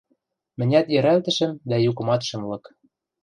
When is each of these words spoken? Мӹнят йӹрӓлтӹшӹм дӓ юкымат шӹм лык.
Мӹнят 0.57 0.87
йӹрӓлтӹшӹм 0.93 1.51
дӓ 1.69 1.77
юкымат 1.89 2.21
шӹм 2.27 2.43
лык. 2.49 2.65